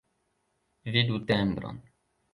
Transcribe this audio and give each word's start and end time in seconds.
Vidu 0.93 1.17
tembron. 1.29 1.75